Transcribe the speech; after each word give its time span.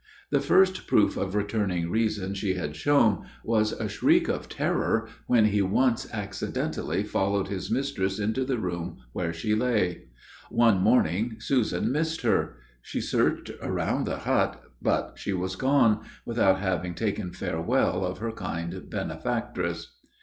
The 0.31 0.39
first 0.39 0.87
proof 0.87 1.15
of 1.15 1.35
returning 1.35 1.91
reason 1.91 2.33
she 2.33 2.55
had 2.55 2.75
shown, 2.75 3.25
was 3.43 3.71
a 3.71 3.87
shriek 3.87 4.27
of 4.29 4.49
terror 4.49 5.07
when 5.27 5.45
he 5.45 5.61
once 5.61 6.11
accidentally 6.11 7.03
followed 7.03 7.49
his 7.49 7.69
mistress 7.69 8.17
into 8.17 8.43
the 8.43 8.57
room 8.57 8.97
where 9.13 9.31
she 9.31 9.53
lay. 9.53 10.05
One 10.49 10.79
morning 10.81 11.35
Susan 11.39 11.91
missed 11.91 12.21
her; 12.23 12.57
she 12.81 12.99
searched 12.99 13.51
around 13.61 14.05
the 14.07 14.17
hut, 14.17 14.59
but 14.81 15.17
she 15.19 15.33
was 15.33 15.55
gone, 15.55 15.99
without 16.25 16.57
having 16.59 16.95
taken 16.95 17.31
farewell 17.31 18.03
of 18.03 18.17
her 18.17 18.31
kind 18.31 18.89
benefactress. 18.89 19.97